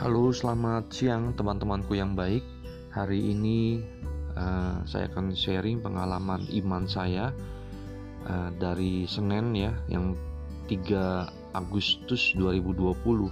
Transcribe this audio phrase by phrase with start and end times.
[0.00, 2.40] Halo, selamat siang teman-temanku yang baik.
[2.88, 3.84] Hari ini
[4.32, 7.36] uh, saya akan sharing pengalaman iman saya
[8.24, 10.16] uh, dari Senin ya, yang
[10.72, 13.28] 3 Agustus 2020.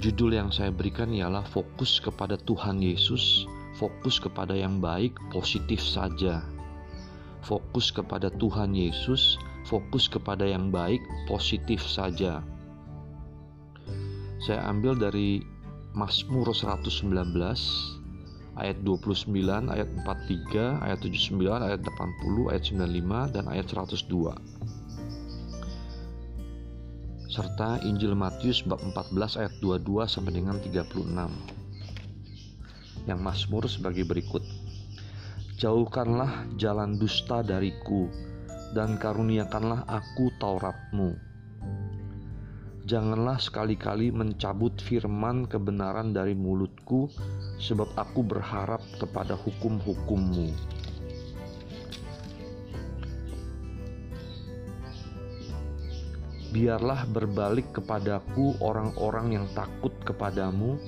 [0.00, 3.44] Judul yang saya berikan ialah fokus kepada Tuhan Yesus,
[3.76, 6.40] fokus kepada yang baik, positif saja.
[7.44, 9.36] Fokus kepada Tuhan Yesus,
[9.68, 12.40] fokus kepada yang baik, positif saja
[14.38, 15.42] saya ambil dari
[15.98, 17.10] Mazmur 119
[18.54, 19.34] ayat 29,
[19.66, 24.34] ayat 43, ayat 79, ayat 80, ayat 95 dan ayat 102.
[27.28, 30.86] Serta Injil Matius bab 14 ayat 22 sampai dengan 36.
[33.06, 34.42] Yang Mazmur sebagai berikut.
[35.58, 38.06] Jauhkanlah jalan dusta dariku
[38.70, 41.27] dan karuniakanlah aku Tauratmu
[42.88, 47.12] Janganlah sekali-kali mencabut firman kebenaran dari mulutku,
[47.60, 50.48] sebab aku berharap kepada hukum-hukummu.
[56.48, 60.80] Biarlah berbalik kepadaku orang-orang yang takut kepadamu,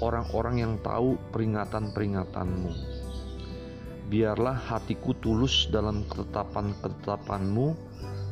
[0.00, 2.72] orang-orang yang tahu peringatan-peringatanmu.
[4.08, 7.76] Biarlah hatiku tulus dalam ketetapan-ketetapanmu,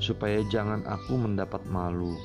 [0.00, 2.16] supaya jangan aku mendapat malu.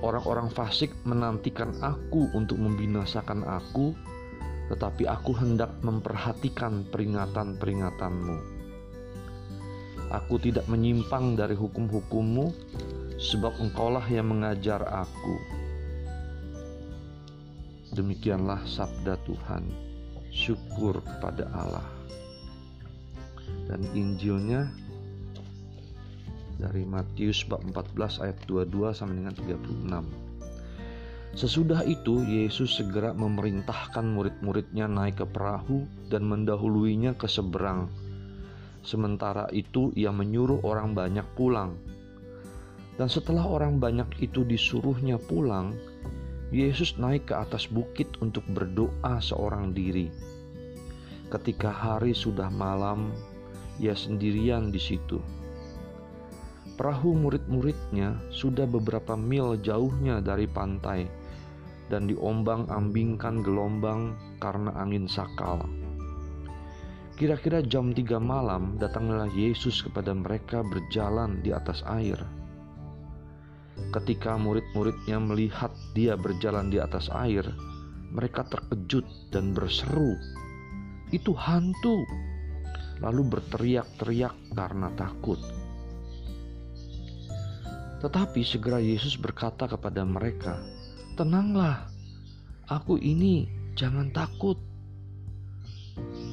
[0.00, 3.92] Orang-orang fasik menantikan aku untuk membinasakan aku,
[4.72, 8.36] tetapi aku hendak memperhatikan peringatan-peringatanmu.
[10.10, 12.48] Aku tidak menyimpang dari hukum-hukummu,
[13.20, 15.36] sebab engkaulah yang mengajar aku.
[17.92, 19.68] Demikianlah sabda Tuhan.
[20.30, 21.88] Syukur kepada Allah.
[23.68, 24.70] Dan Injilnya
[26.60, 30.30] dari Matius bab 14 ayat 22 sampai dengan 36.
[31.32, 37.88] Sesudah itu Yesus segera memerintahkan murid-muridnya naik ke perahu dan mendahuluinya ke seberang.
[38.84, 41.78] Sementara itu ia menyuruh orang banyak pulang.
[43.00, 45.72] Dan setelah orang banyak itu disuruhnya pulang,
[46.52, 50.10] Yesus naik ke atas bukit untuk berdoa seorang diri.
[51.30, 53.14] Ketika hari sudah malam,
[53.78, 55.39] ia sendirian di situ
[56.80, 61.04] Perahu murid-muridnya sudah beberapa mil jauhnya dari pantai
[61.92, 65.68] dan diombang-ambingkan gelombang karena angin sakal.
[67.20, 72.16] Kira-kira jam tiga malam datanglah Yesus kepada mereka berjalan di atas air.
[73.92, 77.44] Ketika murid-muridnya melihat dia berjalan di atas air,
[78.08, 80.16] mereka terkejut dan berseru,
[81.12, 82.08] "Itu hantu!"
[83.04, 85.59] Lalu berteriak-teriak karena takut.
[88.00, 90.56] Tetapi segera Yesus berkata kepada mereka,
[91.20, 91.84] "Tenanglah,
[92.64, 93.44] aku ini,
[93.76, 94.56] jangan takut."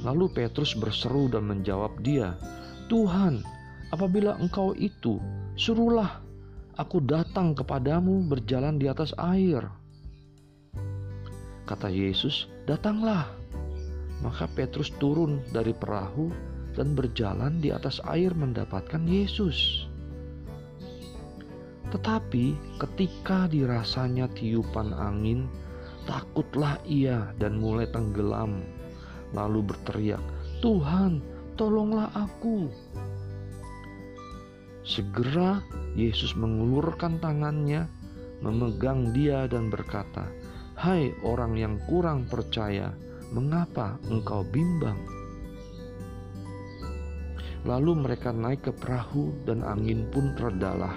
[0.07, 2.39] Lalu Petrus berseru dan menjawab dia,
[2.87, 3.43] "Tuhan,
[3.91, 5.19] apabila Engkau itu,
[5.59, 6.23] suruhlah
[6.79, 9.67] aku datang kepadamu berjalan di atas air."
[11.67, 13.27] Kata Yesus, "Datanglah."
[14.23, 16.31] Maka Petrus turun dari perahu
[16.73, 19.85] dan berjalan di atas air mendapatkan Yesus.
[21.87, 25.47] Tetapi ketika dirasanya tiupan angin,
[26.03, 28.59] takutlah ia dan mulai tenggelam,
[29.31, 30.23] lalu berteriak,
[30.59, 31.23] "Tuhan,
[31.55, 32.67] tolonglah aku!"
[34.83, 35.63] Segera
[35.95, 37.87] Yesus mengulurkan tangannya,
[38.43, 40.27] memegang dia, dan berkata,
[40.75, 42.91] "Hai orang yang kurang percaya,
[43.31, 44.99] mengapa engkau bimbang?"
[47.67, 50.95] Lalu mereka naik ke perahu, dan angin pun redalah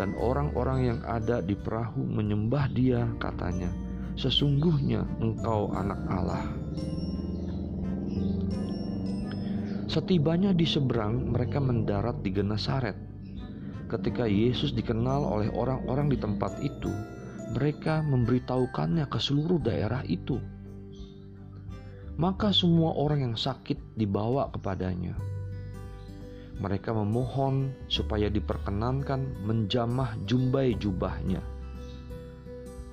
[0.00, 3.68] dan orang-orang yang ada di perahu menyembah dia katanya.
[4.16, 6.48] Sesungguhnya engkau anak Allah.
[9.84, 13.10] Setibanya di seberang mereka mendarat di Genesaret
[13.90, 16.94] Ketika Yesus dikenal oleh orang-orang di tempat itu
[17.50, 20.38] mereka memberitahukannya ke seluruh daerah itu.
[22.14, 25.18] Maka semua orang yang sakit dibawa kepadanya
[26.60, 31.40] mereka memohon supaya diperkenankan menjamah jumbai jubahnya.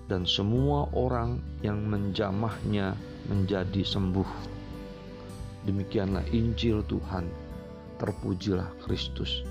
[0.08, 2.96] Dan semua orang yang menjamahnya
[3.28, 4.56] menjadi sembuh.
[5.68, 7.28] Demikianlah Injil Tuhan.
[8.00, 9.44] Terpujilah Kristus.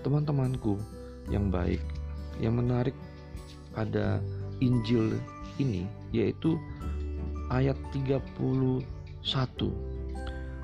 [0.00, 0.80] Teman-temanku
[1.28, 1.84] yang baik,
[2.40, 2.96] yang menarik
[3.76, 4.24] pada
[4.64, 5.20] Injil
[5.60, 5.84] ini
[6.16, 6.56] yaitu
[7.52, 8.24] ayat 31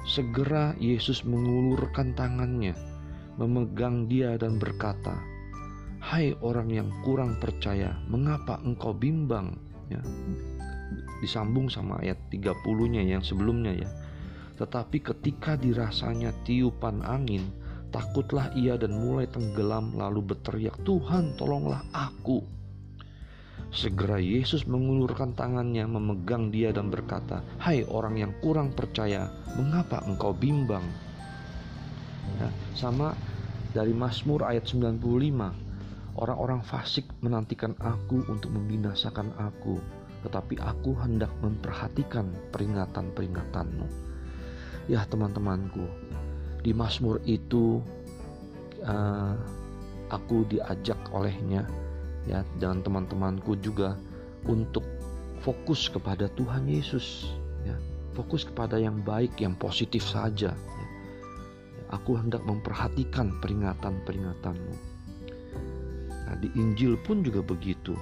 [0.05, 2.77] Segera Yesus mengulurkan tangannya,
[3.41, 5.17] memegang dia dan berkata,
[6.05, 9.57] Hai orang yang kurang percaya, mengapa engkau bimbang?
[9.89, 10.05] Ya.
[11.25, 13.89] Disambung sama ayat 30-nya yang sebelumnya ya.
[14.61, 17.49] Tetapi ketika dirasanya tiupan angin,
[17.89, 22.45] takutlah ia dan mulai tenggelam lalu berteriak, "Tuhan, tolonglah aku!"
[23.75, 29.27] Segera Yesus mengulurkan tangannya memegang dia dan berkata, "Hai orang yang kurang percaya,
[29.59, 30.87] mengapa engkau bimbang?"
[32.39, 32.49] Ya,
[32.79, 33.19] sama
[33.75, 35.53] dari Mazmur ayat 95
[36.15, 39.83] Orang-orang fasik menantikan aku untuk membinasakan aku,
[40.23, 43.87] tetapi aku hendak memperhatikan peringatan-peringatanmu.
[44.87, 45.83] Ya teman-temanku,
[46.63, 47.83] di Mazmur itu
[48.87, 49.35] uh,
[50.07, 51.67] aku diajak olehnya
[52.25, 53.97] ya dan teman-temanku juga
[54.49, 54.85] untuk
[55.45, 57.29] fokus kepada Tuhan Yesus
[57.69, 57.77] ya
[58.17, 60.87] fokus kepada yang baik yang positif saja ya.
[61.93, 64.95] aku hendak memperhatikan peringatan-peringatanmu
[66.25, 67.95] Nah, di Injil pun juga begitu.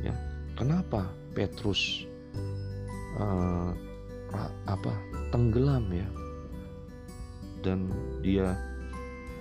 [0.00, 0.14] Ya,
[0.56, 2.06] kenapa Petrus
[3.18, 3.74] uh,
[4.64, 4.92] apa
[5.34, 6.08] tenggelam ya?
[7.60, 7.92] Dan
[8.24, 8.56] dia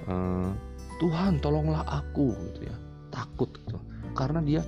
[0.09, 0.51] uh,
[0.99, 2.75] Tuhan tolonglah aku gitu ya,
[3.13, 3.79] takut gitu.
[4.17, 4.61] Karena dia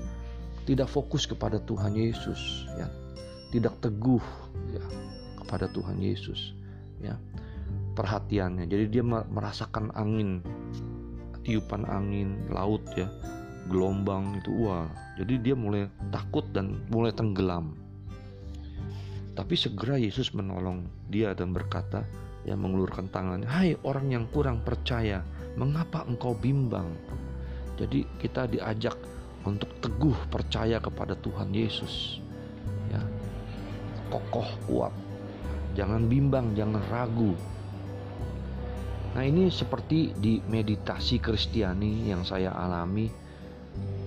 [0.65, 2.87] tidak fokus kepada Tuhan Yesus ya,
[3.49, 4.23] tidak teguh
[4.71, 4.83] ya
[5.41, 6.55] kepada Tuhan Yesus
[7.03, 7.17] ya.
[7.91, 8.71] Perhatiannya.
[8.71, 10.39] Jadi dia merasakan angin
[11.43, 13.11] tiupan angin laut ya.
[13.67, 14.87] Gelombang itu wah.
[15.19, 17.75] Jadi dia mulai takut dan mulai tenggelam.
[19.35, 22.03] Tapi segera Yesus menolong dia dan berkata
[22.47, 25.23] yang mengulurkan tangannya hai orang yang kurang percaya
[25.59, 26.87] mengapa engkau bimbang?
[27.75, 28.95] Jadi kita diajak
[29.45, 32.21] untuk teguh percaya kepada Tuhan Yesus.
[32.93, 33.01] Ya.
[34.11, 34.93] Kokoh kuat.
[35.73, 37.33] Jangan bimbang jangan ragu.
[39.11, 43.11] Nah ini seperti di meditasi Kristiani yang saya alami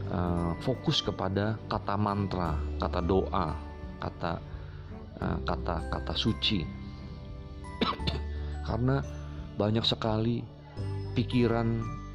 [0.09, 3.49] uh, fokus kepada kata mantra, kata doa,
[4.01, 4.33] kata
[5.21, 6.61] uh, kata kata suci.
[8.69, 9.01] Karena
[9.57, 10.41] banyak sekali
[11.15, 11.69] pikiran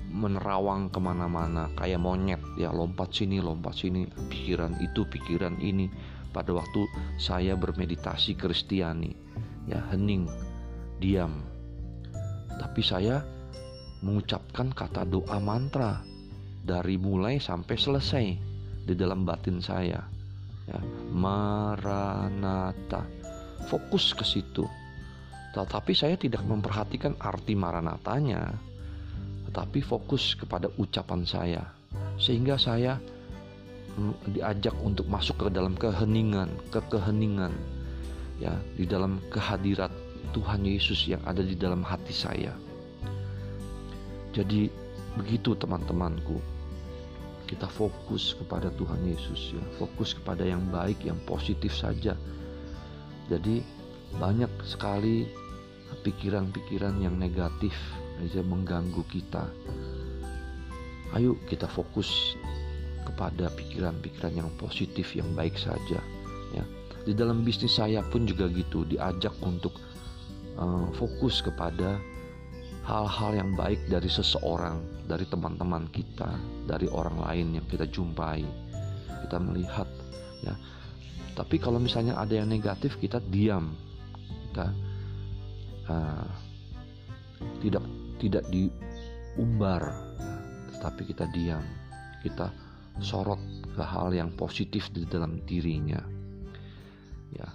[0.10, 5.90] menerawang ke mana-mana kayak monyet ya lompat sini lompat sini pikiran itu pikiran ini
[6.34, 6.86] pada waktu
[7.22, 9.14] saya bermeditasi Kristiani
[9.70, 10.26] ya hening
[10.98, 11.46] diam
[12.60, 13.22] tapi saya
[14.04, 16.04] mengucapkan kata doa mantra
[16.64, 18.26] dari mulai sampai selesai
[18.84, 20.02] di dalam batin saya.
[20.70, 20.80] Ya,
[21.14, 23.06] Maranatha.
[23.68, 24.66] Fokus ke situ.
[25.54, 28.54] Tetapi saya tidak memperhatikan arti Maranatanya,
[29.50, 31.66] tetapi fokus kepada ucapan saya.
[32.22, 33.01] Sehingga saya
[33.98, 37.50] mm, diajak untuk masuk ke dalam keheningan, ke keheningan
[38.38, 39.90] ya, di dalam kehadirat
[40.38, 42.54] Tuhan Yesus yang ada di dalam hati saya.
[44.38, 44.69] Jadi
[45.18, 46.38] begitu teman-temanku.
[47.50, 52.13] Kita fokus kepada Tuhan Yesus ya, fokus kepada yang baik, yang positif saja.
[53.25, 53.66] Jadi
[54.22, 55.25] banyak sekali
[56.06, 57.74] pikiran-pikiran yang negatif
[58.19, 59.48] aja mengganggu kita.
[61.18, 62.38] Ayo kita fokus
[63.07, 65.98] kepada pikiran-pikiran yang positif, yang baik saja.
[66.54, 66.63] Ya,
[67.07, 69.74] di dalam bisnis saya pun juga gitu, diajak untuk
[70.60, 71.98] uh, fokus kepada
[72.86, 76.30] hal-hal yang baik dari seseorang, dari teman-teman kita,
[76.69, 78.45] dari orang lain yang kita jumpai.
[79.26, 79.90] Kita melihat
[80.45, 80.54] ya.
[81.33, 83.73] Tapi kalau misalnya ada yang negatif kita diam.
[84.49, 84.68] Kita
[85.90, 86.28] uh,
[87.61, 87.83] tidak
[88.19, 90.35] tidak diumbar, ya.
[90.76, 91.64] tetapi kita diam.
[92.19, 92.52] Kita
[92.99, 93.40] sorot
[93.73, 96.04] ke hal yang positif di dalam dirinya.
[97.31, 97.47] Ya,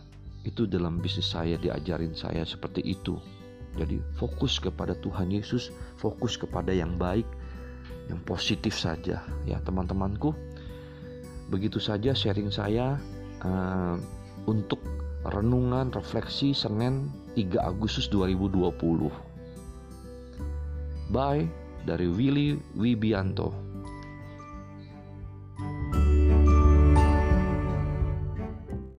[0.48, 3.20] itu dalam bisnis saya diajarin saya seperti itu.
[3.74, 7.26] Jadi fokus kepada Tuhan Yesus, fokus kepada yang baik,
[8.08, 10.32] yang positif saja ya teman-temanku.
[11.50, 12.96] Begitu saja sharing saya
[13.44, 13.98] uh,
[14.48, 14.80] untuk
[15.24, 19.33] renungan refleksi Senin 3 Agustus 2020.
[21.14, 21.46] Bye
[21.86, 23.73] dari Willy Wibianto.